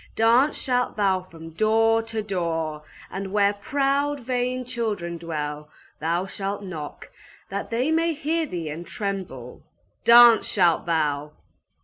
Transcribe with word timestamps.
Dance 0.15 0.57
shalt 0.59 0.95
thou 0.97 1.21
from 1.21 1.51
door 1.51 2.01
to 2.01 2.23
door, 2.23 2.81
and 3.11 3.31
where 3.31 3.53
proud, 3.53 4.19
vain 4.19 4.65
children 4.65 5.19
dwell, 5.19 5.69
thou 5.99 6.25
shalt 6.25 6.63
knock, 6.63 7.11
that 7.49 7.69
they 7.69 7.91
may 7.91 8.15
hear 8.15 8.47
thee 8.47 8.69
and 8.69 8.87
tremble! 8.87 9.61
Dance 10.03 10.47
shalt 10.47 10.87
thou 10.87 11.33